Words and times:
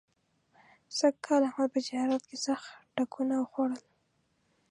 سږ 0.97 1.13
کال 1.25 1.41
احمد 1.49 1.69
په 1.73 1.79
تجارت 1.85 2.23
کې 2.29 2.37
سخت 2.45 2.67
ټکونه 2.95 3.35
وخوړل. 3.39 3.81